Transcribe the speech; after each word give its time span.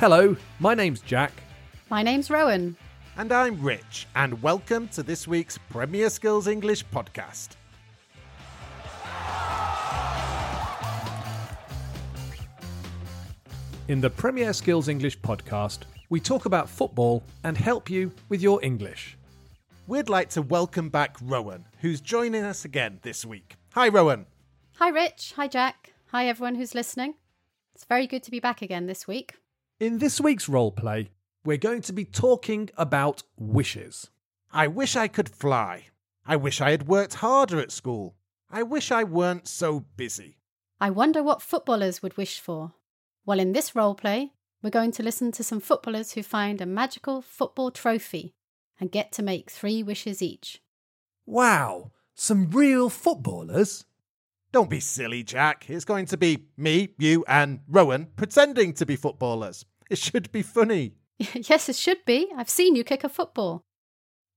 Hello, 0.00 0.34
my 0.60 0.72
name's 0.72 1.02
Jack. 1.02 1.30
My 1.90 2.02
name's 2.02 2.30
Rowan. 2.30 2.74
And 3.18 3.30
I'm 3.30 3.60
Rich, 3.60 4.06
and 4.16 4.42
welcome 4.42 4.88
to 4.94 5.02
this 5.02 5.28
week's 5.28 5.58
Premier 5.58 6.08
Skills 6.08 6.46
English 6.46 6.86
podcast. 6.86 7.48
In 13.88 14.00
the 14.00 14.08
Premier 14.08 14.54
Skills 14.54 14.88
English 14.88 15.20
podcast, 15.20 15.80
we 16.08 16.18
talk 16.18 16.46
about 16.46 16.70
football 16.70 17.22
and 17.44 17.58
help 17.58 17.90
you 17.90 18.10
with 18.30 18.40
your 18.40 18.64
English. 18.64 19.18
We'd 19.86 20.08
like 20.08 20.30
to 20.30 20.40
welcome 20.40 20.88
back 20.88 21.18
Rowan, 21.20 21.66
who's 21.80 22.00
joining 22.00 22.44
us 22.44 22.64
again 22.64 23.00
this 23.02 23.26
week. 23.26 23.56
Hi, 23.74 23.88
Rowan. 23.88 24.24
Hi, 24.76 24.88
Rich. 24.88 25.34
Hi, 25.36 25.46
Jack. 25.46 25.92
Hi, 26.06 26.26
everyone 26.26 26.54
who's 26.54 26.74
listening. 26.74 27.16
It's 27.74 27.84
very 27.84 28.06
good 28.06 28.22
to 28.22 28.30
be 28.30 28.40
back 28.40 28.62
again 28.62 28.86
this 28.86 29.06
week. 29.06 29.34
In 29.80 29.96
this 29.96 30.20
week's 30.20 30.46
role 30.46 30.72
play, 30.72 31.08
we're 31.42 31.56
going 31.56 31.80
to 31.80 31.94
be 31.94 32.04
talking 32.04 32.68
about 32.76 33.22
wishes. 33.38 34.10
I 34.52 34.66
wish 34.66 34.94
I 34.94 35.08
could 35.08 35.30
fly. 35.30 35.86
I 36.26 36.36
wish 36.36 36.60
I 36.60 36.72
had 36.72 36.86
worked 36.86 37.14
harder 37.14 37.58
at 37.58 37.72
school. 37.72 38.14
I 38.50 38.62
wish 38.62 38.92
I 38.92 39.04
weren't 39.04 39.48
so 39.48 39.86
busy. 39.96 40.36
I 40.82 40.90
wonder 40.90 41.22
what 41.22 41.40
footballers 41.40 42.02
would 42.02 42.18
wish 42.18 42.40
for. 42.40 42.74
Well, 43.24 43.40
in 43.40 43.54
this 43.54 43.74
role 43.74 43.94
play, 43.94 44.34
we're 44.62 44.68
going 44.68 44.92
to 44.92 45.02
listen 45.02 45.32
to 45.32 45.42
some 45.42 45.60
footballers 45.60 46.12
who 46.12 46.22
find 46.22 46.60
a 46.60 46.66
magical 46.66 47.22
football 47.22 47.70
trophy 47.70 48.34
and 48.78 48.92
get 48.92 49.12
to 49.12 49.22
make 49.22 49.50
three 49.50 49.82
wishes 49.82 50.20
each. 50.20 50.60
Wow, 51.24 51.92
some 52.14 52.50
real 52.50 52.90
footballers? 52.90 53.86
Don't 54.52 54.68
be 54.68 54.80
silly, 54.80 55.22
Jack. 55.22 55.70
It's 55.70 55.84
going 55.86 56.04
to 56.06 56.18
be 56.18 56.48
me, 56.56 56.90
you, 56.98 57.24
and 57.26 57.60
Rowan 57.66 58.08
pretending 58.16 58.74
to 58.74 58.84
be 58.84 58.96
footballers. 58.96 59.64
It 59.90 59.98
should 59.98 60.30
be 60.30 60.42
funny. 60.42 60.94
yes, 61.18 61.68
it 61.68 61.76
should 61.76 62.04
be. 62.06 62.28
I've 62.36 62.48
seen 62.48 62.76
you 62.76 62.84
kick 62.84 63.02
a 63.02 63.08
football. 63.08 63.64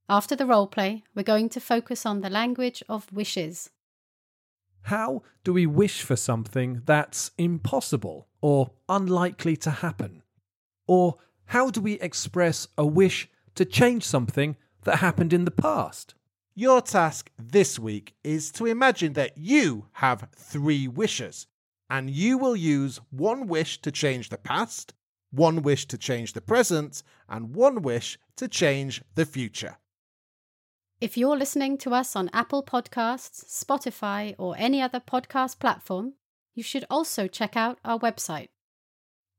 After 0.10 0.36
the 0.36 0.48
role 0.48 0.68
play, 0.68 1.04
we're 1.16 1.23
going 1.23 1.48
to 1.50 1.62
focus 1.62 2.06
on 2.06 2.22
the 2.22 2.30
language 2.30 2.84
of 2.90 3.14
wishes. 3.14 3.70
How 4.82 5.22
do 5.45 5.54
we 5.54 5.66
wish 5.66 6.02
for 6.02 6.18
something 6.18 6.82
that's 6.86 7.32
impossible 7.38 8.28
or 8.42 8.72
unlikely 8.90 9.56
to 9.58 9.72
happen? 9.72 10.23
Or 10.88 11.18
how 11.45 11.70
do 11.70 11.80
we 11.80 11.94
express 12.02 12.67
a 12.78 12.86
wish 12.86 13.30
to 13.56 13.64
change 13.64 14.04
something 14.04 14.58
that 14.84 14.98
happened 14.98 15.32
in 15.32 15.45
the 15.45 15.52
past? 15.52 16.16
Your 16.56 16.82
task 16.82 17.32
this 17.38 17.80
week 17.80 18.16
is 18.23 18.52
to 18.54 18.66
imagine 18.66 19.14
that 19.14 19.38
you 19.38 19.88
have 19.94 20.28
three 20.36 20.88
wishes, 20.88 21.48
and 21.90 22.10
you 22.10 22.38
will 22.38 22.56
use 22.56 23.00
one 23.10 23.48
wish 23.48 23.82
to 23.82 23.92
change 23.92 24.30
the 24.30 24.38
past, 24.38 24.94
one 25.34 25.64
wish 25.64 25.88
to 25.88 25.98
change 25.98 26.34
the 26.34 26.42
present, 26.42 27.02
and 27.28 27.56
one 27.56 27.81
wish 27.81 28.20
to 28.38 28.48
change 28.48 29.02
the 29.16 29.26
future. 29.26 29.78
If 31.02 31.17
you're 31.17 31.38
listening 31.38 31.78
to 31.80 31.94
us 31.94 32.16
on 32.16 32.30
Apple 32.31 32.64
Podcasts, 32.64 33.44
Spotify, 33.45 34.36
or 34.38 34.56
any 34.58 34.81
other 34.81 35.02
podcast 35.02 35.59
platform, 35.59 36.14
you 36.56 36.64
should 36.64 36.86
also 36.89 37.28
check 37.28 37.58
out 37.58 37.80
our 37.84 38.00
website. 38.00 38.50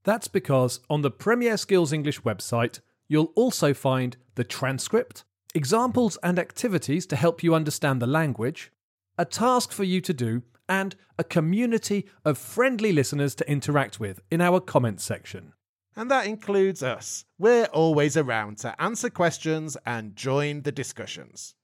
That's 0.03 0.29
because 0.29 0.81
on 0.91 1.03
the 1.03 1.11
Premier 1.11 1.57
Skills 1.57 1.93
English 1.93 2.21
website, 2.23 2.81
you'll 3.09 3.33
also 3.37 3.73
find 3.73 4.17
the 4.35 4.45
transcript, 4.45 5.25
examples 5.55 6.19
and 6.23 6.39
activities 6.39 7.07
to 7.07 7.17
help 7.17 7.43
you 7.43 7.55
understand 7.55 8.03
the 8.03 8.07
language, 8.07 8.73
a 9.17 9.25
task 9.25 9.73
for 9.73 9.85
you 9.85 10.01
to 10.01 10.13
do, 10.13 10.43
and 10.69 10.97
a 11.19 11.25
community 11.25 12.07
of 12.25 12.37
friendly 12.37 12.93
listeners 12.93 13.35
to 13.37 13.51
interact 13.51 14.01
with 14.01 14.21
in 14.31 14.41
our 14.41 14.61
comments 14.61 15.05
section. 15.05 15.53
And 15.97 16.11
that 16.11 16.27
includes 16.27 16.83
us. 16.83 17.25
We're 17.39 17.67
always 17.67 18.17
around 18.17 18.59
to 18.59 18.81
answer 18.83 19.11
questions 19.11 19.77
and 19.87 20.17
join 20.17 20.63
the 20.63 20.73
discussions. 20.73 21.55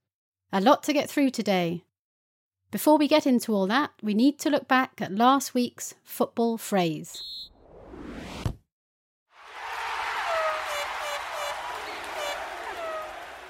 A 0.53 0.61
lot 0.61 0.83
to 0.85 0.93
get 0.93 1.11
through 1.11 1.31
today. 1.31 1.85
Before 2.71 2.97
we 2.97 3.09
get 3.09 3.27
into 3.27 3.53
all 3.53 3.67
that, 3.67 3.91
we 4.03 4.15
need 4.15 4.39
to 4.41 4.51
look 4.51 4.69
back 4.69 5.01
at 5.01 5.13
last 5.13 5.55
week's 5.55 5.95
football 6.05 6.57
phrase. 6.59 7.21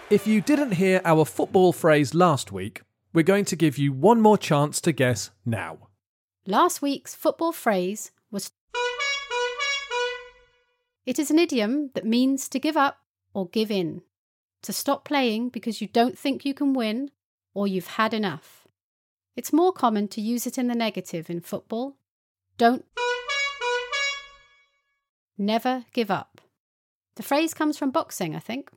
If 0.09 0.27
you 0.27 0.41
didn't 0.41 0.73
hear 0.73 1.03
our 1.05 1.25
football 1.25 1.73
phrase 1.73 2.15
last 2.15 2.51
week, 2.51 2.83
we're 3.13 3.23
going 3.23 3.45
to 3.45 3.57
give 3.57 3.77
you 3.77 3.93
one 3.93 4.21
more 4.21 4.39
chance 4.39 4.81
to 4.81 4.93
guess 4.93 5.31
now. 5.45 5.89
Last 6.47 6.81
week's 6.81 7.15
football 7.15 7.53
phrase 7.53 8.11
was 8.31 8.51
It 11.07 11.19
is 11.19 11.31
an 11.31 11.39
idiom 11.39 11.91
that 11.95 12.05
means 12.05 12.49
to 12.49 12.59
give 12.59 12.77
up 12.77 12.99
or 13.33 13.49
give 13.49 13.71
in, 13.71 14.03
to 14.63 14.73
stop 14.73 15.05
playing 15.05 15.49
because 15.49 15.81
you 15.81 15.89
don't 15.89 16.19
think 16.19 16.45
you 16.45 16.55
can 16.55 16.75
win 16.75 17.11
or 17.55 17.67
you've 17.67 17.87
had 17.87 18.13
enough. 18.13 18.69
It's 19.37 19.53
more 19.53 19.73
common 19.73 20.09
to 20.09 20.21
use 20.21 20.47
it 20.47 20.59
in 20.59 20.69
the 20.69 20.75
negative 20.75 21.31
in 21.31 21.41
football. 21.41 21.97
Don't 22.59 22.85
never 25.39 25.87
give 25.93 26.11
up. 26.11 26.41
The 27.17 27.23
phrase 27.23 27.55
comes 27.55 27.79
from 27.79 27.91
boxing, 27.91 28.37
I 28.37 28.39
think. 28.39 28.71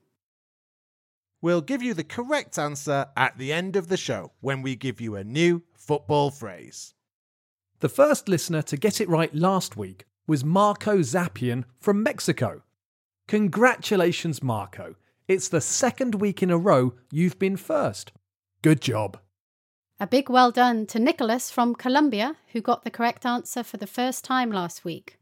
We'll 1.42 1.62
give 1.62 1.84
you 1.84 1.94
the 1.94 2.06
correct 2.06 2.58
answer 2.58 3.08
at 3.18 3.38
the 3.38 3.52
end 3.52 3.76
of 3.76 3.90
the 3.90 3.98
show 3.98 4.32
when 4.40 4.62
we 4.62 4.78
give 4.78 5.02
you 5.02 5.16
a 5.18 5.26
new 5.26 5.64
football 5.76 6.32
phrase. 6.32 6.94
The 7.82 7.90
first 7.90 8.30
listener 8.30 8.62
to 8.62 8.78
get 8.78 9.02
it 9.02 9.10
right 9.10 9.36
last 9.36 9.76
week 9.76 10.06
was 10.28 10.44
Marco 10.44 11.00
Zapian 11.00 11.66
from 11.80 12.04
Mexico. 12.04 12.64
Congratulations, 13.28 14.44
Marco. 14.44 14.96
It's 15.28 15.48
the 15.48 15.62
second 15.62 16.16
week 16.16 16.44
in 16.44 16.52
a 16.52 16.58
row 16.58 16.94
you've 17.12 17.40
been 17.40 17.58
first. 17.58 18.12
Good 18.62 18.82
job. 18.82 19.20
A 20.00 20.08
big 20.08 20.30
well 20.30 20.52
done 20.52 20.86
to 20.88 21.00
Nicholas 21.00 21.50
from 21.52 21.76
Colombia, 21.76 22.36
who 22.52 22.62
got 22.62 22.84
the 22.84 22.92
correct 22.92 23.26
answer 23.26 23.64
for 23.64 23.78
the 23.78 23.88
first 23.88 24.26
time 24.26 24.52
last 24.52 24.84
week. 24.84 25.18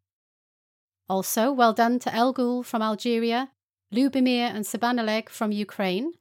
Also, 1.07 1.51
well 1.51 1.73
done 1.73 1.99
to 1.99 2.13
El 2.15 2.63
from 2.63 2.81
Algeria 2.81 3.49
Lubimir 3.93 4.49
and 4.55 4.63
Sabanaleg 4.63 5.27
from 5.27 5.51
Ukraine, 5.51 6.13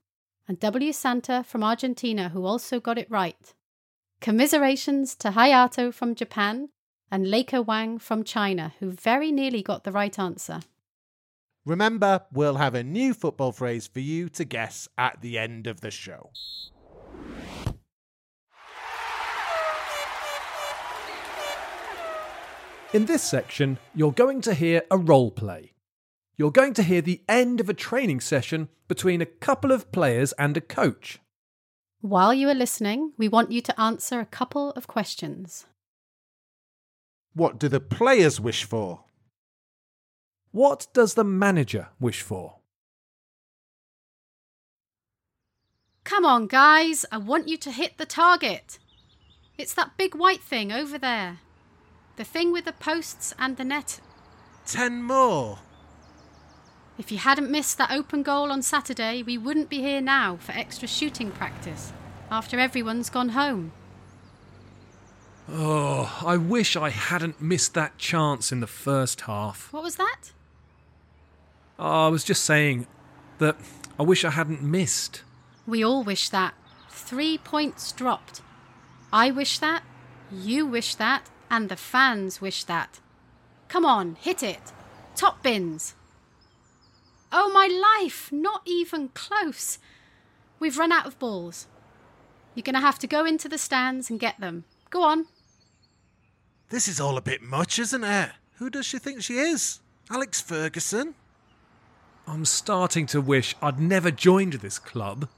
and 0.49 0.59
W. 0.59 0.93
Santa 0.93 1.45
from 1.45 1.63
Argentina, 1.63 2.31
who 2.31 2.45
also 2.45 2.81
got 2.81 2.99
it 2.99 3.11
right. 3.11 3.55
Commiserations 4.21 5.15
to 5.15 5.31
Hayato 5.31 5.95
from 5.95 6.17
Japan 6.17 6.71
and 7.11 7.27
Leica 7.27 7.65
Wang 7.65 7.99
from 7.99 8.25
China, 8.25 8.75
who 8.81 8.91
very 8.91 9.33
nearly 9.33 9.63
got 9.63 9.85
the 9.85 9.93
right 9.93 10.19
answer. 10.19 10.61
Remember, 11.65 12.23
we'll 12.33 12.57
have 12.57 12.75
a 12.75 12.83
new 12.83 13.15
football 13.15 13.53
phrase 13.53 13.87
for 13.87 14.01
you 14.01 14.29
to 14.31 14.45
guess 14.45 14.89
at 14.97 15.21
the 15.21 15.39
end 15.39 15.67
of 15.67 15.81
the 15.81 15.91
show. 15.91 16.31
In 22.93 23.07
this 23.07 23.23
section, 23.23 23.79
you're 23.95 24.13
going 24.13 24.41
to 24.43 24.55
hear 24.55 24.83
a 24.91 24.99
role 24.99 25.31
play 25.31 25.75
you're 26.41 26.51
going 26.51 26.73
to 26.73 26.83
hear 26.83 27.03
the 27.03 27.21
end 27.29 27.61
of 27.61 27.69
a 27.69 27.75
training 27.75 28.19
session 28.19 28.71
between 28.89 29.21
a 29.21 29.27
couple 29.27 29.71
of 29.71 29.93
players 29.93 30.33
and 30.39 30.57
a 30.57 30.61
coach. 30.63 31.19
While 32.01 32.33
you 32.33 32.49
are 32.49 32.55
listening, 32.55 33.13
we 33.19 33.29
want 33.29 33.53
you 33.53 33.61
to 33.61 33.79
answer 33.79 34.21
a 34.21 34.25
couple 34.25 34.71
of 34.71 34.87
questions. 34.87 35.67
What 37.35 37.59
do 37.59 37.69
the 37.69 37.81
players 37.81 38.41
wish 38.41 38.65
for? 38.65 39.05
What 40.51 40.89
does 40.93 41.15
the 41.15 41.25
manager 41.25 41.89
wish 42.01 42.23
for? 42.23 42.57
Come 46.03 46.27
on, 46.27 46.49
guys, 46.49 47.07
I 47.13 47.19
want 47.19 47.47
you 47.47 47.57
to 47.59 47.71
hit 47.71 47.99
the 47.99 48.07
target. 48.07 48.79
It's 49.57 49.75
that 49.75 49.97
big 49.97 50.15
white 50.15 50.43
thing 50.43 50.73
over 50.73 50.99
there. 50.99 51.39
The 52.17 52.25
thing 52.25 52.53
with 52.53 52.65
the 52.65 52.73
posts 52.73 53.33
and 53.39 53.57
the 53.57 53.65
net. 53.65 54.01
Ten 54.67 55.03
more. 55.03 55.61
If 56.99 57.13
you 57.13 57.19
hadn't 57.19 57.51
missed 57.51 57.79
that 57.79 57.93
open 57.93 58.23
goal 58.23 58.51
on 58.51 58.63
Saturday, 58.63 59.23
we 59.23 59.39
wouldn't 59.39 59.71
be 59.71 59.81
here 59.81 60.01
now 60.01 60.37
for 60.37 60.53
extra 60.53 60.89
shooting 60.89 61.31
practice 61.31 61.93
after 62.31 62.59
everyone's 62.59 63.09
gone 63.09 63.31
home. 63.31 63.73
Oh, 65.53 66.23
I 66.25 66.37
wish 66.37 66.77
I 66.77 66.91
hadn't 66.91 67.43
missed 67.43 67.75
that 67.75 67.99
chance 67.99 68.53
in 68.53 68.61
the 68.61 68.69
first 68.69 69.23
half. 69.23 69.73
What 69.73 69.83
was 69.83 69.97
that? 69.97 70.31
Oh, 71.77 72.07
I 72.07 72.09
was 72.09 72.23
just 72.23 72.45
saying 72.45 72.87
that 73.39 73.57
I 73.99 74.05
wish 74.05 74.25
I 74.25 74.31
hadn't 74.31 74.63
missed. 74.63 75.23
We 75.67 75.85
all 75.85 76.05
wish 76.05 76.29
that. 76.29 76.55
Three 76.89 77.37
points 77.37 77.91
dropped. 77.91 78.43
I 79.13 79.33
wish 79.33 79.59
that, 79.59 79.83
you 80.31 80.67
wish 80.67 80.95
that, 80.95 81.29
and 81.51 81.69
the 81.69 81.77
fans 81.77 82.41
wish 82.41 82.63
that. 82.65 83.01
Come 83.67 83.85
on, 83.85 84.15
hit 84.21 84.45
it. 84.45 84.73
Top 85.17 85.43
bins. 85.43 85.97
Oh, 87.33 87.51
my 87.53 87.67
life! 87.67 88.31
Not 88.31 88.63
even 88.67 89.09
close. 89.09 89.79
We've 90.61 90.79
run 90.79 90.93
out 90.93 91.07
of 91.07 91.19
balls. 91.19 91.67
You're 92.55 92.63
going 92.63 92.75
to 92.75 92.81
have 92.81 92.99
to 93.01 93.07
go 93.07 93.25
into 93.25 93.49
the 93.49 93.59
stands 93.59 94.11
and 94.11 94.21
get 94.21 94.39
them. 94.39 94.65
Go 94.91 95.03
on. 95.03 95.27
This 96.71 96.87
is 96.87 97.01
all 97.01 97.17
a 97.17 97.21
bit 97.21 97.43
much, 97.43 97.81
isn't 97.81 98.05
it? 98.05 98.31
Who 98.59 98.71
does 98.71 98.87
she 98.87 99.01
think 99.01 99.23
she 99.23 99.39
is? 99.39 99.81
Alex 100.09 100.41
Ferguson? 100.41 101.17
I'm 102.29 102.45
starting 102.45 103.07
to 103.07 103.21
wish 103.21 103.57
I'd 103.61 103.81
never 103.81 104.13
joined 104.13 104.53
this 104.55 104.79
club. 104.79 105.29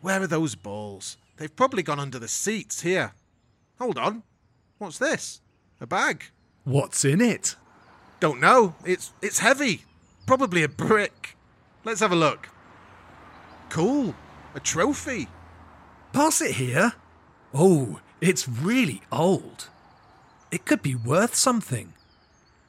Where 0.00 0.20
are 0.20 0.26
those 0.26 0.56
balls? 0.56 1.16
They've 1.36 1.54
probably 1.54 1.84
gone 1.84 2.00
under 2.00 2.18
the 2.18 2.26
seats 2.26 2.82
here. 2.82 3.12
Hold 3.78 3.96
on. 3.96 4.24
What's 4.78 4.98
this? 4.98 5.40
A 5.80 5.86
bag? 5.86 6.24
What's 6.64 7.04
in 7.04 7.20
it? 7.20 7.54
Don't 8.18 8.40
know. 8.40 8.74
It's 8.84 9.12
it's 9.22 9.38
heavy. 9.38 9.84
Probably 10.26 10.64
a 10.64 10.68
brick. 10.68 11.36
Let's 11.84 12.00
have 12.00 12.12
a 12.12 12.16
look. 12.16 12.48
Cool. 13.68 14.16
A 14.56 14.60
trophy. 14.60 15.28
Pass 16.12 16.40
it 16.40 16.56
here. 16.56 16.94
Oh, 17.54 18.00
it's 18.20 18.48
really 18.48 19.02
old. 19.12 19.68
It 20.52 20.66
could 20.66 20.82
be 20.82 20.94
worth 20.94 21.34
something. 21.34 21.94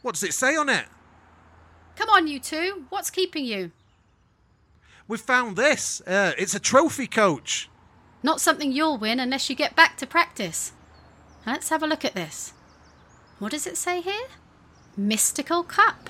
What 0.02 0.16
does 0.16 0.24
it 0.24 0.34
say 0.34 0.56
on 0.56 0.70
it? 0.70 0.86
Come 1.98 2.10
on, 2.10 2.28
you 2.28 2.40
two. 2.40 2.86
What's 2.90 3.10
keeping 3.10 3.44
you? 3.44 3.72
We've 5.06 5.20
found 5.20 5.58
this. 5.58 6.02
Uh, 6.08 6.32
it's 6.38 6.56
a 6.56 6.62
trophy 6.62 7.08
coach. 7.08 7.70
Not 8.24 8.40
something 8.40 8.72
you'll 8.72 8.98
win 8.98 9.20
unless 9.20 9.50
you 9.50 9.56
get 9.58 9.76
back 9.76 9.98
to 9.98 10.08
practice. 10.08 10.72
Let's 11.46 11.68
have 11.70 11.84
a 11.84 11.88
look 11.88 12.06
at 12.06 12.16
this. 12.16 12.54
What 13.40 13.52
does 13.52 13.68
it 13.68 13.76
say 13.76 14.00
here? 14.00 14.28
Mystical 14.96 15.62
cup. 15.64 16.10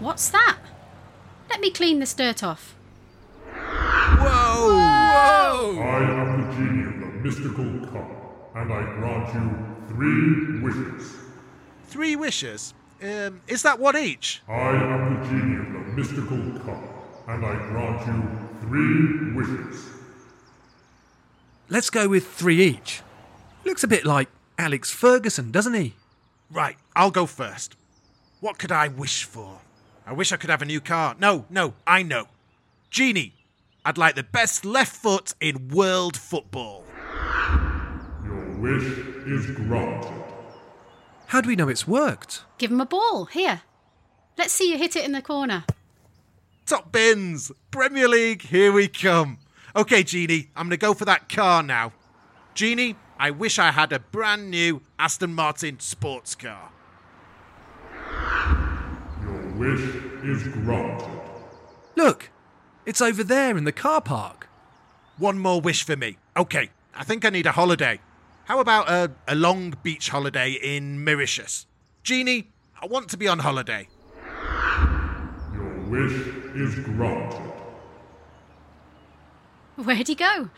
What's 0.00 0.30
that? 0.30 0.56
Let 1.50 1.60
me 1.60 1.70
clean 1.70 1.98
this 1.98 2.14
dirt 2.14 2.42
off. 2.42 2.74
Whoa! 3.44 4.72
Whoa! 4.72 5.82
I 5.82 6.02
am 6.02 6.48
the 6.48 6.54
genie 6.56 6.84
of 6.84 7.00
the 7.00 7.06
mystical 7.20 7.86
cup, 7.88 8.56
and 8.56 8.72
I 8.72 8.82
grant 8.94 9.34
you 9.34 9.75
three 9.88 10.60
wishes. 10.60 11.14
Three 11.88 12.16
wishes. 12.16 12.74
Um, 13.02 13.40
is 13.46 13.62
that 13.62 13.78
one 13.78 13.96
each? 13.96 14.42
I 14.48 14.70
am 14.70 15.20
the 15.20 15.28
genie 15.28 15.56
of 15.56 15.72
the 15.72 15.92
mystical 15.92 16.60
cup, 16.60 16.82
and 17.28 17.44
I 17.44 17.54
grant 17.54 18.06
you 18.06 18.48
three 18.62 19.34
wishes. 19.34 19.84
Let's 21.68 21.90
go 21.90 22.08
with 22.08 22.26
three 22.26 22.62
each. 22.62 23.02
Looks 23.64 23.84
a 23.84 23.88
bit 23.88 24.04
like 24.04 24.28
Alex 24.58 24.90
Ferguson, 24.90 25.50
doesn't 25.50 25.74
he? 25.74 25.94
Right, 26.50 26.76
I'll 26.94 27.10
go 27.10 27.26
first. 27.26 27.76
What 28.40 28.58
could 28.58 28.72
I 28.72 28.88
wish 28.88 29.24
for? 29.24 29.58
I 30.06 30.12
wish 30.12 30.32
I 30.32 30.36
could 30.36 30.50
have 30.50 30.62
a 30.62 30.66
new 30.66 30.80
car. 30.80 31.16
No, 31.18 31.44
no, 31.50 31.74
I 31.86 32.02
know. 32.02 32.28
Genie, 32.90 33.34
I'd 33.84 33.98
like 33.98 34.14
the 34.14 34.22
best 34.22 34.64
left 34.64 34.94
foot 34.94 35.34
in 35.40 35.68
world 35.68 36.16
football. 36.16 36.84
Your 38.56 38.78
wish 38.78 38.98
is 39.26 39.50
granted. 39.50 40.12
How 41.26 41.40
do 41.40 41.48
we 41.48 41.56
know 41.56 41.68
it's 41.68 41.86
worked? 41.86 42.44
Give 42.58 42.70
him 42.70 42.80
a 42.80 42.86
ball. 42.86 43.26
Here. 43.26 43.62
Let's 44.38 44.52
see 44.52 44.70
you 44.70 44.78
hit 44.78 44.96
it 44.96 45.04
in 45.04 45.12
the 45.12 45.22
corner. 45.22 45.64
Top 46.66 46.90
bins, 46.92 47.52
Premier 47.70 48.08
League, 48.08 48.42
here 48.42 48.72
we 48.72 48.88
come. 48.88 49.38
Okay, 49.74 50.02
Genie, 50.02 50.50
I'm 50.56 50.66
gonna 50.66 50.76
go 50.76 50.94
for 50.94 51.04
that 51.04 51.28
car 51.28 51.62
now. 51.62 51.92
Genie, 52.54 52.96
I 53.18 53.30
wish 53.30 53.58
I 53.58 53.70
had 53.70 53.92
a 53.92 53.98
brand 53.98 54.50
new 54.50 54.82
Aston 54.98 55.34
Martin 55.34 55.78
sports 55.80 56.34
car. 56.34 56.70
Your 59.22 59.52
wish 59.56 59.80
is 60.24 60.48
granted. 60.48 61.08
Look, 61.94 62.30
it's 62.84 63.00
over 63.00 63.22
there 63.22 63.56
in 63.56 63.64
the 63.64 63.72
car 63.72 64.00
park. 64.00 64.48
One 65.18 65.38
more 65.38 65.60
wish 65.60 65.84
for 65.84 65.96
me. 65.96 66.18
Okay, 66.36 66.70
I 66.94 67.04
think 67.04 67.24
I 67.24 67.30
need 67.30 67.46
a 67.46 67.52
holiday. 67.52 68.00
How 68.46 68.60
about 68.60 68.88
a, 68.88 69.10
a 69.26 69.34
long 69.34 69.74
beach 69.82 70.08
holiday 70.10 70.52
in 70.52 71.02
Mauritius? 71.02 71.66
Genie, 72.04 72.52
I 72.80 72.86
want 72.86 73.08
to 73.08 73.16
be 73.16 73.26
on 73.26 73.40
holiday. 73.40 73.88
Your 75.52 75.80
wish 75.88 76.12
is 76.54 76.76
granted. 76.76 77.52
Where'd 79.74 80.06
he 80.06 80.14
go? 80.14 80.50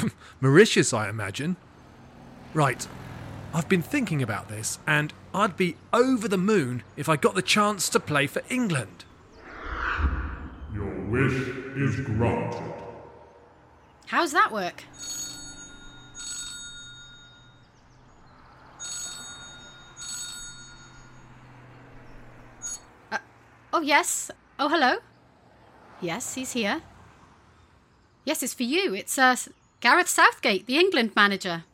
Mauritius, 0.40 0.94
I 0.94 1.10
imagine. 1.10 1.56
Right, 2.54 2.88
I've 3.52 3.68
been 3.68 3.82
thinking 3.82 4.22
about 4.22 4.48
this, 4.48 4.78
and 4.86 5.12
I'd 5.34 5.58
be 5.58 5.76
over 5.92 6.28
the 6.28 6.38
moon 6.38 6.82
if 6.96 7.10
I 7.10 7.16
got 7.16 7.34
the 7.34 7.42
chance 7.42 7.90
to 7.90 8.00
play 8.00 8.26
for 8.26 8.40
England. 8.48 9.04
Your 10.72 10.98
wish 11.10 11.34
is 11.76 12.00
granted. 12.06 12.72
How's 14.06 14.32
that 14.32 14.50
work? 14.50 14.84
Oh, 23.78 23.82
yes. 23.82 24.30
Oh, 24.58 24.68
hello. 24.68 24.96
Yes, 26.00 26.34
he's 26.34 26.52
here. 26.52 26.82
Yes, 28.24 28.42
it's 28.42 28.54
for 28.54 28.64
you. 28.64 28.92
It's 28.92 29.16
uh, 29.16 29.36
Gareth 29.80 30.08
Southgate, 30.08 30.66
the 30.66 30.78
England 30.78 31.12
manager. 31.14 31.64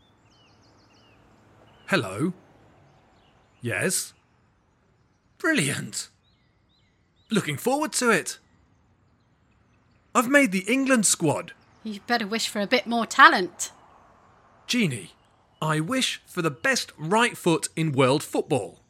Hello? 1.86 2.34
Yes? 3.62 4.12
Brilliant. 5.38 6.08
Looking 7.30 7.56
forward 7.56 7.92
to 7.94 8.10
it. 8.10 8.38
I've 10.14 10.28
made 10.28 10.52
the 10.52 10.66
England 10.70 11.06
squad. 11.06 11.52
You'd 11.82 12.06
better 12.06 12.26
wish 12.26 12.48
for 12.48 12.60
a 12.60 12.66
bit 12.66 12.86
more 12.86 13.06
talent. 13.06 13.72
Genie, 14.66 15.12
I 15.62 15.80
wish 15.80 16.20
for 16.26 16.42
the 16.42 16.50
best 16.50 16.92
right 16.98 17.36
foot 17.36 17.68
in 17.74 17.92
world 17.92 18.22
football. 18.22 18.83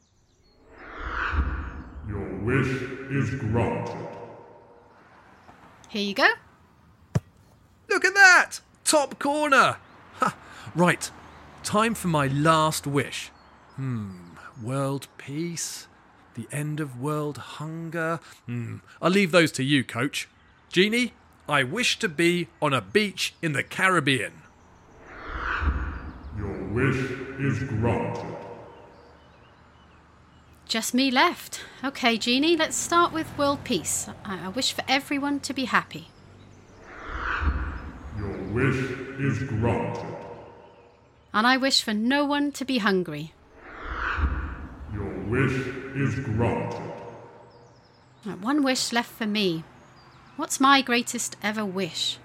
Your 2.45 2.61
wish 2.61 2.81
is 3.09 3.29
granted. 3.39 4.07
Here 5.89 6.03
you 6.03 6.13
go. 6.13 6.27
Look 7.89 8.05
at 8.05 8.13
that! 8.13 8.59
Top 8.83 9.17
corner! 9.19 9.77
Ha, 10.19 10.35
right, 10.75 11.09
time 11.63 11.95
for 11.95 12.07
my 12.07 12.27
last 12.27 12.85
wish. 12.85 13.31
Hmm, 13.75 14.35
world 14.61 15.07
peace? 15.17 15.87
The 16.35 16.47
end 16.51 16.79
of 16.79 16.99
world 16.99 17.37
hunger? 17.37 18.19
Hmm, 18.45 18.77
I'll 19.01 19.11
leave 19.11 19.31
those 19.31 19.51
to 19.53 19.63
you, 19.63 19.83
coach. 19.83 20.27
Genie, 20.69 21.13
I 21.47 21.63
wish 21.63 21.97
to 21.99 22.09
be 22.09 22.47
on 22.61 22.73
a 22.73 22.81
beach 22.81 23.33
in 23.41 23.53
the 23.53 23.63
Caribbean. 23.63 24.41
Your 26.37 26.63
wish 26.73 26.97
is 27.39 27.63
granted. 27.63 28.44
Just 30.67 30.95
me 30.95 31.11
left. 31.11 31.61
Okay, 31.83 32.17
Genie, 32.17 32.57
let's 32.57 32.75
start 32.75 33.13
with 33.13 33.37
world 33.37 33.63
peace. 33.63 34.09
I, 34.25 34.45
I 34.45 34.47
wish 34.49 34.73
for 34.73 34.83
everyone 34.87 35.39
to 35.41 35.53
be 35.53 35.65
happy. 35.65 36.09
Your 38.17 38.37
wish 38.51 38.75
is 39.19 39.43
granted. 39.43 40.15
And 41.33 41.45
I 41.45 41.57
wish 41.57 41.83
for 41.83 41.93
no 41.93 42.25
one 42.25 42.51
to 42.53 42.65
be 42.65 42.79
hungry. 42.79 43.33
Your 44.91 45.19
wish 45.25 45.53
is 45.95 46.15
granted. 46.19 46.91
Right, 48.25 48.39
One 48.39 48.63
wish 48.63 48.91
left 48.91 49.11
for 49.11 49.27
me. 49.27 49.63
What's 50.35 50.59
my 50.59 50.81
greatest 50.81 51.35
ever 51.43 51.63
wish? 51.63 52.17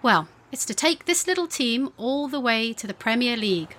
Well, 0.00 0.28
it's 0.52 0.64
to 0.66 0.74
take 0.74 1.06
this 1.06 1.26
little 1.26 1.48
team 1.48 1.90
all 1.96 2.28
the 2.28 2.40
way 2.40 2.72
to 2.74 2.86
the 2.86 2.94
Premier 2.94 3.36
League. 3.36 3.74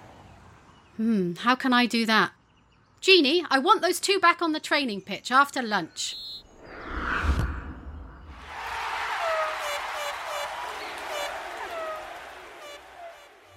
Hmm, 0.97 1.35
how 1.35 1.55
can 1.55 1.71
I 1.71 1.85
do 1.85 2.05
that? 2.05 2.31
Genie, 3.05 3.45
I 3.51 3.59
want 3.59 3.83
those 3.83 3.99
two 3.99 4.19
back 4.19 4.41
on 4.41 4.51
the 4.51 4.59
training 4.59 5.01
pitch 5.01 5.31
after 5.31 5.61
lunch. 5.61 6.15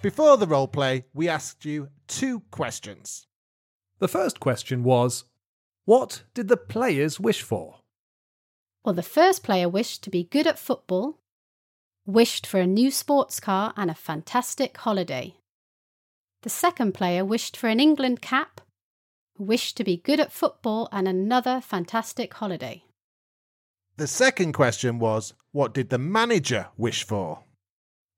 Before 0.02 0.36
the 0.36 0.46
role 0.46 0.68
play, 0.68 1.06
we 1.14 1.30
asked 1.30 1.64
you 1.64 1.88
two 2.06 2.40
questions. 2.50 3.26
The 4.00 4.06
first 4.06 4.38
question 4.38 4.84
was 4.84 5.24
What 5.86 6.24
did 6.34 6.48
the 6.48 6.58
players 6.58 7.18
wish 7.18 7.40
for? 7.40 7.76
Well, 8.84 8.94
the 8.94 9.02
first 9.02 9.42
player 9.42 9.66
wished 9.66 10.04
to 10.04 10.10
be 10.10 10.24
good 10.24 10.46
at 10.46 10.58
football, 10.58 11.20
wished 12.04 12.46
for 12.46 12.60
a 12.60 12.66
new 12.66 12.90
sports 12.90 13.40
car 13.40 13.72
and 13.78 13.90
a 13.90 13.94
fantastic 13.94 14.76
holiday. 14.76 15.36
The 16.42 16.50
second 16.50 16.92
player 16.92 17.24
wished 17.24 17.56
for 17.56 17.68
an 17.68 17.80
England 17.80 18.20
cap, 18.20 18.60
wished 19.38 19.76
to 19.76 19.84
be 19.84 19.96
good 19.96 20.20
at 20.20 20.32
football 20.32 20.88
and 20.92 21.06
another 21.06 21.60
fantastic 21.60 22.34
holiday. 22.34 22.84
The 23.96 24.06
second 24.06 24.52
question 24.52 24.98
was 24.98 25.34
What 25.52 25.74
did 25.74 25.90
the 25.90 25.98
manager 25.98 26.68
wish 26.76 27.04
for? 27.04 27.44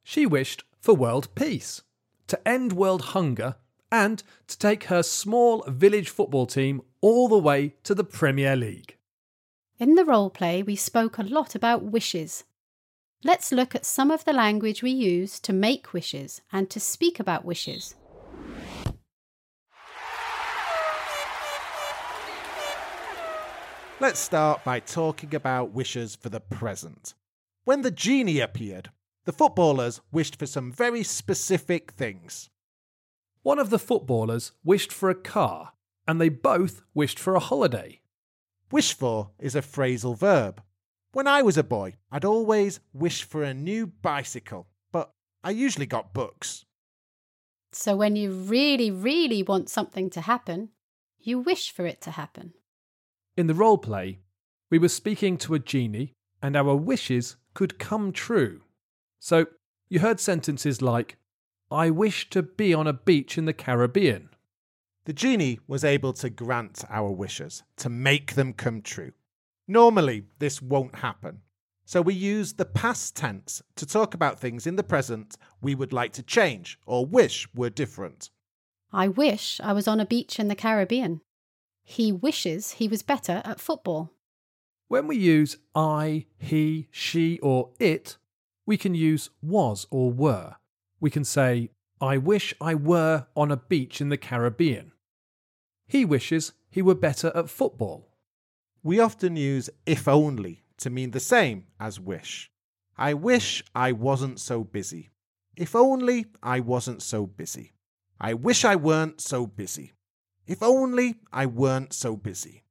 She 0.03 0.27
wished 0.27 0.65
for 0.81 0.95
world 0.95 1.35
peace, 1.35 1.83
to 2.27 2.49
end 2.49 2.73
world 2.73 3.03
hunger, 3.17 3.57
and 3.93 4.23
to 4.47 4.59
take 4.59 4.85
her 4.85 5.03
small 5.03 5.65
village 5.67 6.09
football 6.09 6.47
team 6.47 6.83
all 7.00 7.29
the 7.29 7.39
way 7.39 7.75
to 7.85 7.95
the 7.95 8.05
Premier 8.05 8.57
League. 8.57 8.97
In 9.79 9.95
the 9.95 10.05
role 10.05 10.31
play, 10.31 10.62
we 10.62 10.77
spoke 10.77 11.19
a 11.19 11.23
lot 11.23 11.55
about 11.55 11.83
wishes. 11.83 12.45
Let's 13.25 13.53
look 13.53 13.75
at 13.75 13.87
some 13.87 14.11
of 14.11 14.25
the 14.25 14.33
language 14.33 14.83
we 14.83 14.91
use 14.91 15.41
to 15.41 15.53
make 15.53 15.93
wishes 15.93 16.43
and 16.53 16.69
to 16.71 16.81
speak 16.81 17.19
about 17.19 17.45
wishes. 17.45 17.95
Let's 24.00 24.19
start 24.19 24.64
by 24.64 24.80
talking 24.80 25.35
about 25.35 25.75
wishes 25.75 26.16
for 26.16 26.30
the 26.30 26.40
present. 26.40 27.12
When 27.64 27.83
the 27.83 27.90
genie 27.90 28.40
appeared, 28.40 28.88
the 29.26 29.33
footballers 29.33 30.00
wished 30.11 30.38
for 30.38 30.47
some 30.47 30.73
very 30.73 31.02
specific 31.02 31.90
things. 31.90 32.49
One 33.42 33.59
of 33.59 33.69
the 33.69 33.78
footballers 33.78 34.52
wished 34.64 34.90
for 34.90 35.11
a 35.11 35.14
car, 35.14 35.75
and 36.09 36.19
they 36.19 36.30
both 36.30 36.80
wished 36.95 37.19
for 37.19 37.35
a 37.35 37.40
holiday. 37.40 38.00
Wish 38.71 38.95
for 38.95 39.33
is 39.38 39.54
a 39.54 39.61
phrasal 39.61 40.16
verb. 40.16 40.62
When 41.12 41.26
I 41.26 41.42
was 41.42 41.59
a 41.59 41.62
boy, 41.62 41.97
I'd 42.11 42.25
always 42.25 42.80
wish 42.95 43.25
for 43.25 43.42
a 43.42 43.52
new 43.52 43.87
bicycle, 43.87 44.66
but 44.92 45.11
I 45.45 45.50
usually 45.50 45.85
got 45.85 46.14
books. 46.14 46.64
So 47.73 47.97
when 47.97 48.16
you 48.16 48.30
really, 48.33 48.90
really 48.90 49.42
want 49.42 49.69
something 49.69 50.09
to 50.09 50.23
happen, 50.23 50.71
you 51.19 51.38
wish 51.38 51.71
for 51.71 51.85
it 51.85 52.00
to 52.00 52.12
happen. 52.12 52.54
In 53.40 53.47
the 53.47 53.54
role 53.54 53.78
play, 53.78 54.18
we 54.68 54.78
were 54.78 54.90
speaking 54.90 55.38
to 55.38 55.54
a 55.54 55.59
genie, 55.59 56.12
and 56.42 56.54
our 56.54 56.76
wishes 56.76 57.37
could 57.54 57.78
come 57.78 58.12
true. 58.12 58.61
So 59.18 59.47
you 59.88 60.00
heard 60.00 60.20
sentences 60.20 60.82
like, 60.82 61.16
I 61.70 61.88
wish 61.88 62.28
to 62.28 62.42
be 62.42 62.75
on 62.75 62.87
a 62.87 62.92
beach 62.92 63.38
in 63.38 63.47
the 63.47 63.54
Caribbean. 63.54 64.28
The 65.06 65.14
genie 65.14 65.59
was 65.66 65.85
able 65.85 66.12
to 66.12 66.28
grant 66.28 66.85
our 66.90 67.11
wishes, 67.11 67.62
to 67.78 67.88
make 67.88 68.35
them 68.35 68.52
come 68.52 68.82
true. 68.82 69.12
Normally, 69.66 70.25
this 70.38 70.61
won't 70.61 70.97
happen. 70.97 71.40
So 71.87 72.02
we 72.02 72.12
use 72.12 72.52
the 72.52 72.66
past 72.66 73.16
tense 73.16 73.62
to 73.76 73.87
talk 73.87 74.12
about 74.12 74.38
things 74.38 74.66
in 74.66 74.76
the 74.76 74.82
present 74.82 75.38
we 75.62 75.75
would 75.75 75.94
like 75.94 76.12
to 76.12 76.23
change 76.23 76.78
or 76.85 77.06
wish 77.06 77.49
were 77.54 77.70
different. 77.70 78.28
I 78.92 79.09
wish 79.09 79.62
I 79.64 79.73
was 79.73 79.88
on 79.88 79.99
a 79.99 80.04
beach 80.04 80.38
in 80.38 80.49
the 80.49 80.54
Caribbean. 80.54 81.23
He 81.90 82.12
wishes 82.12 82.75
he 82.75 82.87
was 82.87 83.02
better 83.02 83.42
at 83.44 83.59
football. 83.59 84.12
When 84.87 85.09
we 85.09 85.16
use 85.16 85.56
I, 85.75 86.26
he, 86.38 86.87
she, 86.92 87.40
or 87.40 87.70
it, 87.80 88.16
we 88.64 88.76
can 88.76 88.94
use 88.94 89.30
was 89.42 89.88
or 89.90 90.12
were. 90.12 90.54
We 91.00 91.11
can 91.11 91.25
say, 91.25 91.70
I 92.00 92.16
wish 92.16 92.54
I 92.61 92.76
were 92.76 93.26
on 93.35 93.50
a 93.50 93.56
beach 93.56 94.00
in 94.00 94.09
the 94.09 94.16
Caribbean. 94.16 94.92
He 95.88 96.04
wishes 96.04 96.52
he 96.70 96.80
were 96.80 96.94
better 96.94 97.32
at 97.35 97.50
football. 97.50 98.14
We 98.85 99.00
often 99.00 99.35
use 99.35 99.68
if 99.85 100.06
only 100.06 100.62
to 100.76 100.90
mean 100.90 101.11
the 101.11 101.18
same 101.18 101.66
as 101.80 101.99
wish. 101.99 102.52
I 102.97 103.14
wish 103.14 103.64
I 103.75 103.90
wasn't 103.90 104.38
so 104.38 104.62
busy. 104.62 105.11
If 105.56 105.75
only 105.75 106.26
I 106.40 106.61
wasn't 106.61 107.02
so 107.02 107.26
busy. 107.26 107.73
I 108.20 108.35
wish 108.35 108.64
I 108.64 108.76
weren't 108.76 109.20
so 109.20 109.44
busy. 109.44 109.94
If 110.50 110.64
only 110.64 111.14
I 111.33 111.47
weren't 111.47 111.92
so 111.92 112.16
busy. 112.16 112.64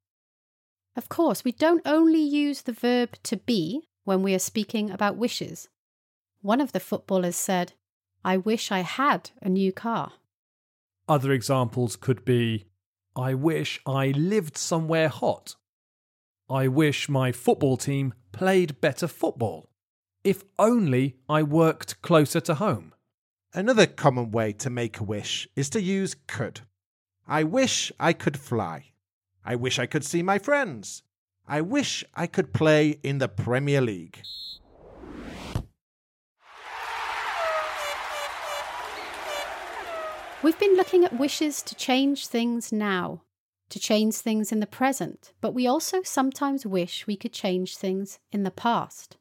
Of 0.97 1.07
course, 1.07 1.45
we 1.45 1.53
don't 1.53 1.81
only 1.85 2.19
use 2.21 2.63
the 2.63 2.73
verb 2.73 3.15
to 3.23 3.37
be 3.37 3.87
when 4.03 4.21
we 4.21 4.35
are 4.35 4.39
speaking 4.39 4.91
about 4.91 5.15
wishes. 5.15 5.69
One 6.41 6.59
of 6.59 6.73
the 6.73 6.81
footballers 6.81 7.37
said, 7.37 7.71
I 8.21 8.35
wish 8.35 8.69
I 8.69 8.79
had 8.79 9.31
a 9.41 9.47
new 9.47 9.71
car. 9.71 10.11
Other 11.07 11.31
examples 11.31 11.95
could 11.95 12.25
be 12.25 12.65
I 13.15 13.33
wish 13.33 13.79
I 13.85 14.07
lived 14.07 14.57
somewhere 14.57 15.07
hot. 15.07 15.55
I 16.49 16.67
wish 16.67 17.07
my 17.07 17.31
football 17.31 17.77
team 17.77 18.13
played 18.33 18.81
better 18.81 19.07
football. 19.07 19.69
If 20.25 20.43
only 20.57 21.15
I 21.29 21.43
worked 21.43 22.01
closer 22.01 22.41
to 22.41 22.55
home. 22.55 22.93
Another 23.53 23.85
common 23.85 24.31
way 24.31 24.51
to 24.51 24.69
make 24.69 24.99
a 24.99 25.05
wish 25.05 25.47
is 25.55 25.69
to 25.69 25.81
use 25.81 26.17
could. 26.27 26.59
I 27.31 27.43
wish 27.43 27.91
I 27.99 28.13
could 28.13 28.39
fly. 28.39 28.85
I 29.45 29.55
wish 29.55 29.77
I 29.77 29.85
could 29.85 30.03
see 30.03 30.23
my 30.23 30.39
friends. 30.39 31.03
I 31.47 31.61
wish 31.61 32.03
I 32.15 32.25
could 32.25 32.53
play 32.53 32.99
in 33.03 33.19
the 33.19 33.27
Premier 33.27 33.81
League. 33.81 34.23
We've 40.41 40.57
been 40.57 40.75
looking 40.75 41.05
at 41.05 41.19
wishes 41.19 41.61
to 41.61 41.75
change 41.75 42.25
things 42.25 42.71
now, 42.71 43.21
to 43.69 43.79
change 43.79 44.15
things 44.15 44.51
in 44.51 44.59
the 44.59 44.65
present, 44.65 45.31
but 45.39 45.53
we 45.53 45.67
also 45.67 46.01
sometimes 46.01 46.65
wish 46.65 47.05
we 47.05 47.15
could 47.15 47.33
change 47.33 47.77
things 47.77 48.17
in 48.31 48.41
the 48.41 48.49
past. 48.49 49.17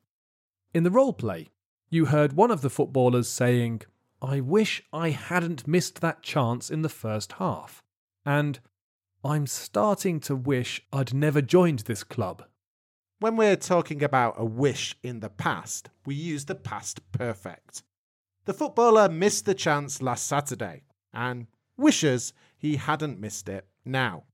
In 0.72 0.82
the 0.82 0.90
role 0.90 1.12
play, 1.12 1.48
you 1.90 2.06
heard 2.06 2.32
one 2.32 2.50
of 2.50 2.62
the 2.62 2.70
footballers 2.70 3.28
saying, 3.28 3.82
I 4.22 4.40
wish 4.40 4.82
I 4.94 5.10
hadn't 5.10 5.68
missed 5.68 6.00
that 6.00 6.22
chance 6.22 6.70
in 6.70 6.80
the 6.80 6.88
first 6.88 7.32
half. 7.32 7.82
And 8.28 8.60
I'm 9.24 9.46
starting 9.46 10.20
to 10.20 10.36
wish 10.36 10.82
I'd 10.92 11.14
never 11.14 11.40
joined 11.40 11.78
this 11.78 12.04
club. 12.04 12.44
When 13.20 13.36
we're 13.36 13.56
talking 13.56 14.04
about 14.04 14.34
a 14.36 14.44
wish 14.44 14.94
in 15.02 15.20
the 15.20 15.30
past, 15.30 15.88
we 16.04 16.14
use 16.14 16.44
the 16.44 16.54
past 16.54 17.00
perfect. 17.10 17.82
The 18.44 18.52
footballer 18.52 19.08
missed 19.08 19.46
the 19.46 19.54
chance 19.54 20.02
last 20.02 20.26
Saturday 20.26 20.82
and 21.10 21.46
wishes 21.78 22.34
he 22.58 22.76
hadn't 22.76 23.18
missed 23.18 23.48
it 23.48 23.66
now. 23.86 24.24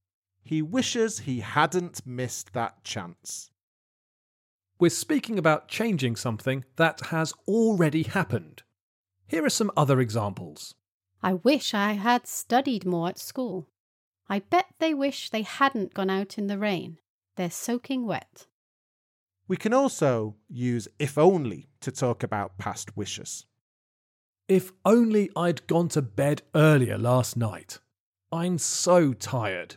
He 0.43 0.61
wishes 0.61 1.21
he 1.21 1.39
hadn't 1.39 2.05
missed 2.05 2.53
that 2.53 2.83
chance. 2.83 3.53
We're 4.81 4.91
speaking 4.91 5.39
about 5.39 5.69
changing 5.69 6.17
something 6.17 6.65
that 6.75 7.01
has 7.11 7.33
already 7.47 8.03
happened. 8.03 8.65
Here 9.29 9.45
are 9.45 9.51
some 9.51 9.71
other 9.77 10.01
examples. 10.01 10.75
I 11.23 11.35
wish 11.35 11.75
I 11.75 11.93
had 11.93 12.27
studied 12.27 12.85
more 12.85 13.11
at 13.11 13.21
school. 13.21 13.69
I 14.28 14.38
bet 14.38 14.66
they 14.78 14.95
wish 14.95 15.31
they 15.31 15.43
hadn't 15.43 15.95
gone 15.95 16.11
out 16.11 16.38
in 16.38 16.47
the 16.47 16.59
rain. 16.59 16.99
They're 17.37 17.50
soaking 17.50 18.07
wet. 18.07 18.47
We 19.47 19.57
can 19.59 19.75
also 19.75 20.37
use 20.49 20.88
if 20.99 21.19
only 21.19 21.69
to 21.81 21.93
talk 21.93 22.23
about 22.23 22.57
past 22.57 22.97
wishes. 22.97 23.45
If 24.49 24.73
only 24.85 25.31
I'd 25.37 25.66
gone 25.66 25.88
to 25.88 26.02
bed 26.02 26.43
earlier 26.54 26.97
last 26.97 27.37
night. 27.37 27.81
I'm 28.33 28.57
so 28.59 29.12
tired. 29.12 29.76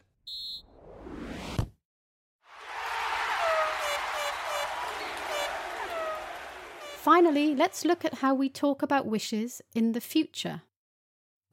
Finally, 6.96 7.56
let's 7.56 7.86
look 7.86 8.04
at 8.04 8.16
how 8.16 8.34
we 8.34 8.50
talk 8.50 8.82
about 8.82 9.06
wishes 9.06 9.62
in 9.74 9.94
the 9.94 10.01
future. 10.01 10.63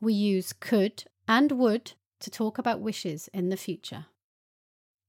We 0.00 0.12
use 0.12 0.52
could 0.52 1.04
and 1.28 1.52
would 1.52 1.92
to 2.24 2.30
talk 2.30 2.58
about 2.58 2.80
wishes 2.80 3.28
in 3.32 3.50
the 3.50 3.56
future. 3.56 4.06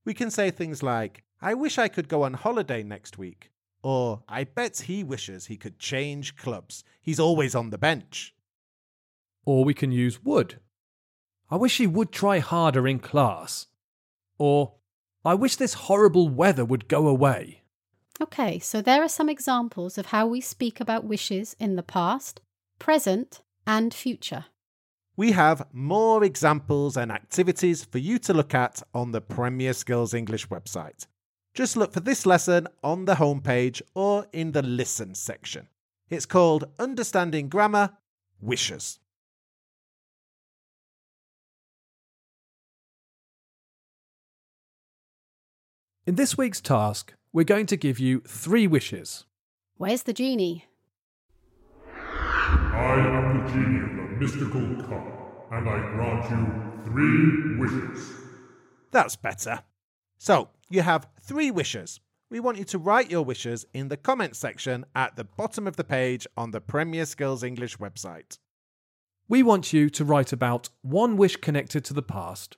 We 0.06 0.14
can 0.14 0.30
say 0.30 0.52
things 0.52 0.84
like, 0.84 1.24
I 1.42 1.54
wish 1.54 1.78
I 1.78 1.88
could 1.88 2.08
go 2.08 2.24
on 2.24 2.34
holiday 2.34 2.84
next 2.84 3.18
week. 3.18 3.52
Or, 3.82 4.24
I 4.28 4.46
bet 4.46 4.82
he 4.82 5.04
wishes 5.04 5.46
he 5.46 5.58
could 5.58 5.80
change 5.80 6.36
clubs. 6.36 6.84
He's 7.02 7.20
always 7.20 7.54
on 7.56 7.70
the 7.70 7.78
bench. 7.78 8.34
Or 9.46 9.64
we 9.64 9.74
can 9.74 9.92
use 9.92 10.24
would. 10.24 10.60
I 11.52 11.58
wish 11.58 11.78
he 11.78 11.88
would 11.88 12.12
try 12.12 12.40
harder 12.40 12.88
in 12.88 13.00
class. 13.00 13.68
Or, 14.38 14.74
I 15.24 15.36
wish 15.36 15.56
this 15.56 15.74
horrible 15.74 16.30
weather 16.30 16.66
would 16.66 16.88
go 16.88 17.08
away. 17.08 17.62
Okay, 18.22 18.60
so 18.60 18.82
there 18.82 19.04
are 19.04 19.10
some 19.10 19.30
examples 19.30 19.98
of 19.98 20.08
how 20.08 20.26
we 20.26 20.42
speak 20.42 20.80
about 20.80 21.04
wishes 21.04 21.56
in 21.60 21.76
the 21.76 21.84
past, 21.84 22.42
present, 22.80 23.42
and 23.68 23.94
future. 23.94 24.46
We 25.18 25.32
have 25.32 25.68
more 25.72 26.26
examples 26.26 26.98
and 26.98 27.10
activities 27.10 27.86
for 27.86 28.00
you 28.00 28.20
to 28.20 28.34
look 28.34 28.54
at 28.54 28.84
on 28.94 29.12
the 29.12 29.22
Premier 29.22 29.72
Skills 29.72 30.14
English 30.14 30.48
website. 30.50 31.08
Just 31.54 31.78
look 31.78 31.94
for 31.94 32.02
this 32.02 32.26
lesson 32.26 32.68
on 32.84 33.06
the 33.06 33.16
homepage 33.16 33.82
or 33.94 34.28
in 34.34 34.52
the 34.52 34.62
Listen 34.62 35.16
section. 35.16 35.70
It's 36.10 36.26
called 36.26 36.66
Understanding 36.78 37.48
Grammar 37.48 37.92
Wishes. 38.42 39.00
In 46.06 46.16
this 46.16 46.38
week's 46.38 46.60
task, 46.60 47.14
we're 47.32 47.46
going 47.46 47.66
to 47.68 47.78
give 47.78 48.00
you 48.00 48.20
three 48.28 48.68
wishes. 48.68 49.26
Where's 49.78 50.04
the 50.04 50.14
genie? 50.14 50.66
I 51.96 53.00
am 53.00 53.44
the 53.44 53.52
genie 53.52 53.80
of 53.80 53.95
the 53.95 53.95
mystical 54.18 54.76
cup, 54.84 55.52
and 55.52 55.70
I 55.70 55.80
grant 55.94 56.30
you 56.32 56.84
three 56.86 57.58
wishes. 57.58 58.14
That's 58.92 59.16
better. 59.16 59.64
So, 60.18 60.50
you 60.70 60.82
have 60.82 61.08
three 61.22 61.52
wishes. 61.52 62.00
We 62.30 62.40
want 62.40 62.58
you 62.58 62.64
to 62.66 62.80
write 62.80 63.12
your 63.12 63.24
wishes 63.24 63.66
in 63.74 63.90
the 63.90 63.98
comments 63.98 64.40
section 64.40 64.86
at 64.96 65.16
the 65.16 65.24
bottom 65.24 65.68
of 65.68 65.76
the 65.76 65.84
page 65.84 66.26
on 66.36 66.52
the 66.52 66.62
Premier 66.62 67.06
Skills 67.06 67.44
English 67.44 67.78
website. 67.78 68.40
We 69.28 69.44
want 69.44 69.74
you 69.74 69.90
to 69.90 70.06
write 70.06 70.32
about 70.34 70.70
one 70.82 71.18
wish 71.18 71.36
connected 71.38 71.84
to 71.86 71.94
the 71.94 72.02
past, 72.02 72.58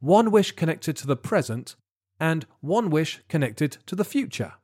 one 0.00 0.30
wish 0.30 0.52
connected 0.52 0.96
to 0.96 1.06
the 1.06 1.16
present, 1.16 1.76
and 2.20 2.46
one 2.60 2.90
wish 2.90 3.20
connected 3.28 3.78
to 3.86 3.94
the 3.94 4.04
future. 4.04 4.54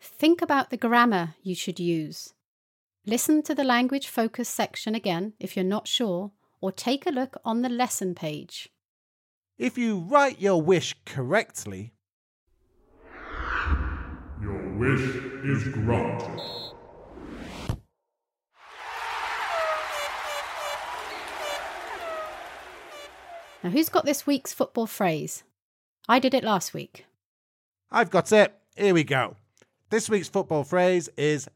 Think 0.00 0.42
about 0.42 0.70
the 0.70 0.76
grammar 0.76 1.34
you 1.42 1.54
should 1.54 1.80
use. 1.80 2.34
Listen 3.06 3.42
to 3.42 3.54
the 3.54 3.64
language 3.64 4.08
focus 4.08 4.48
section 4.48 4.94
again 4.94 5.32
if 5.40 5.56
you're 5.56 5.64
not 5.64 5.88
sure, 5.88 6.32
or 6.60 6.72
take 6.72 7.06
a 7.06 7.10
look 7.10 7.36
on 7.44 7.62
the 7.62 7.68
lesson 7.68 8.14
page. 8.14 8.68
If 9.56 9.78
you 9.78 9.98
write 9.98 10.40
your 10.40 10.60
wish 10.60 10.94
correctly, 11.06 11.94
your 14.40 14.76
wish 14.76 15.00
is 15.44 15.64
granted. 15.68 16.40
Now, 23.64 23.70
who's 23.70 23.88
got 23.88 24.04
this 24.04 24.26
week's 24.26 24.52
football 24.52 24.86
phrase? 24.86 25.42
I 26.08 26.20
did 26.20 26.34
it 26.34 26.44
last 26.44 26.72
week. 26.72 27.06
I've 27.90 28.10
got 28.10 28.30
it. 28.32 28.54
Here 28.76 28.94
we 28.94 29.02
go. 29.02 29.36
This 29.90 30.08
week's 30.08 30.28
football 30.28 30.62
phrase 30.62 31.08
is 31.16 31.48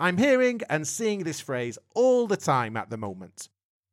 I'm 0.00 0.16
hearing 0.16 0.62
and 0.70 0.88
seeing 0.88 1.24
this 1.24 1.40
phrase 1.40 1.76
all 1.94 2.26
the 2.26 2.38
time 2.38 2.74
at 2.74 2.88
the 2.88 2.96
moment. 2.96 3.50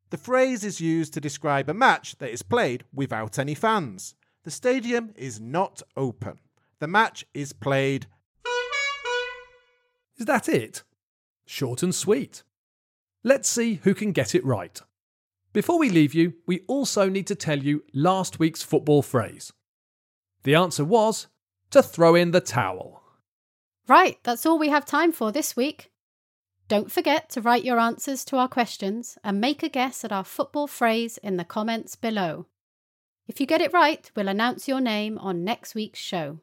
The 0.10 0.18
phrase 0.18 0.64
is 0.64 0.80
used 0.80 1.14
to 1.14 1.20
describe 1.20 1.70
a 1.70 1.74
match 1.74 2.18
that 2.20 2.32
is 2.32 2.44
played 2.44 2.86
without 2.94 3.38
any 3.38 3.54
fans. 3.54 4.16
The 4.46 4.52
stadium 4.52 5.12
is 5.18 5.42
not 5.42 5.82
open. 5.98 6.40
The 6.80 6.88
match 6.88 7.26
is 7.34 7.52
played. 7.52 8.08
Is 10.18 10.26
that 10.26 10.48
it? 10.48 10.84
Short 11.46 11.84
and 11.84 11.94
sweet. 11.94 12.44
Let's 13.22 13.50
see 13.50 13.82
who 13.84 13.94
can 13.94 14.14
get 14.14 14.34
it 14.34 14.46
right. 14.46 14.82
Before 15.52 15.78
we 15.78 15.90
leave 15.90 16.14
you, 16.14 16.36
we 16.46 16.62
also 16.70 17.10
need 17.10 17.28
to 17.28 17.36
tell 17.36 17.60
you 17.60 17.84
last 17.94 18.40
week's 18.40 18.64
football 18.64 19.02
phrase. 19.02 19.52
The 20.44 20.56
answer 20.56 20.86
was 20.86 21.28
to 21.72 21.84
throw 21.84 22.16
in 22.16 22.32
the 22.32 22.40
towel. 22.40 23.04
Right, 23.90 24.20
that's 24.24 24.46
all 24.46 24.58
we 24.58 24.70
have 24.70 24.86
time 24.86 25.12
for 25.12 25.34
this 25.34 25.54
week. 25.54 25.92
Don't 26.68 26.92
forget 26.92 27.30
to 27.30 27.42
write 27.42 27.64
your 27.64 27.80
answers 27.80 28.26
to 28.26 28.36
our 28.36 28.50
questions 28.50 29.18
and 29.24 29.40
make 29.40 29.64
a 29.64 29.70
guess 29.70 30.04
at 30.04 30.12
our 30.12 30.26
football 30.26 30.68
phrase 30.68 31.18
in 31.20 31.38
the 31.38 31.46
comments 31.46 31.96
below. 31.96 32.46
If 33.26 33.40
you 33.40 33.46
get 33.46 33.62
it 33.62 33.72
right, 33.72 34.12
we'll 34.16 34.28
announce 34.28 34.68
your 34.68 34.82
name 34.82 35.18
on 35.18 35.46
next 35.46 35.76
week's 35.76 36.00
show. 36.00 36.40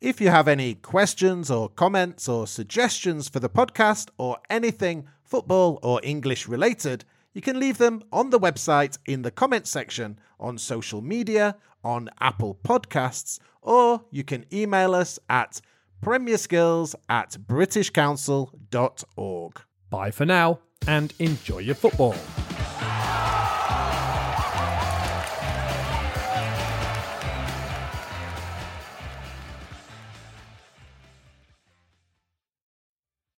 If 0.00 0.20
you 0.20 0.30
have 0.30 0.48
any 0.48 0.76
questions 0.76 1.50
or 1.50 1.68
comments 1.68 2.26
or 2.26 2.46
suggestions 2.46 3.28
for 3.28 3.40
the 3.40 3.50
podcast 3.50 4.08
or 4.16 4.38
anything 4.48 5.08
football 5.24 5.78
or 5.82 6.00
English 6.02 6.48
related, 6.48 7.04
you 7.34 7.42
can 7.42 7.60
leave 7.60 7.76
them 7.76 8.02
on 8.10 8.30
the 8.30 8.40
website 8.40 8.96
in 9.06 9.22
the 9.22 9.30
comments 9.30 9.70
section, 9.70 10.18
on 10.40 10.56
social 10.56 11.02
media, 11.02 11.56
on 11.84 12.08
Apple 12.20 12.58
Podcasts, 12.64 13.40
or 13.60 14.04
you 14.10 14.24
can 14.24 14.46
email 14.52 14.94
us 14.94 15.18
at 15.28 15.60
premierskills 16.02 16.94
at 17.08 17.32
britishcouncil.org. 17.32 19.60
Bye 19.90 20.10
for 20.10 20.26
now 20.26 20.58
and 20.86 21.12
enjoy 21.18 21.58
your 21.58 21.74
football. 21.74 22.14